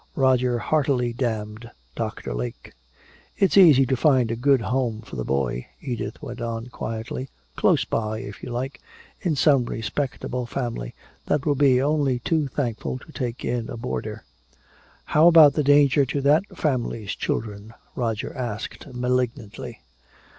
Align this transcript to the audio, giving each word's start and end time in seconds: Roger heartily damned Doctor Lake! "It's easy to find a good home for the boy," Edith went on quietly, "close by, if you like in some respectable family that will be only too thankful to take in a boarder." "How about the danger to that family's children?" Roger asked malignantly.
Roger 0.15 0.57
heartily 0.57 1.13
damned 1.13 1.69
Doctor 1.95 2.33
Lake! 2.33 2.73
"It's 3.37 3.55
easy 3.55 3.85
to 3.85 3.95
find 3.95 4.31
a 4.31 4.35
good 4.35 4.61
home 4.61 5.01
for 5.01 5.15
the 5.15 5.23
boy," 5.23 5.67
Edith 5.79 6.23
went 6.23 6.41
on 6.41 6.69
quietly, 6.69 7.29
"close 7.55 7.85
by, 7.85 8.17
if 8.17 8.41
you 8.41 8.49
like 8.49 8.81
in 9.21 9.35
some 9.35 9.65
respectable 9.65 10.47
family 10.47 10.95
that 11.27 11.45
will 11.45 11.53
be 11.53 11.79
only 11.79 12.17
too 12.17 12.47
thankful 12.47 12.97
to 12.97 13.11
take 13.11 13.45
in 13.45 13.69
a 13.69 13.77
boarder." 13.77 14.23
"How 15.05 15.27
about 15.27 15.53
the 15.53 15.61
danger 15.63 16.03
to 16.03 16.21
that 16.21 16.47
family's 16.57 17.13
children?" 17.13 17.71
Roger 17.95 18.33
asked 18.33 18.87
malignantly. 18.91 19.81